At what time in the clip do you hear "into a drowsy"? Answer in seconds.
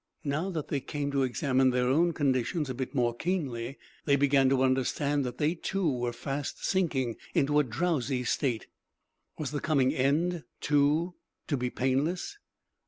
7.35-8.23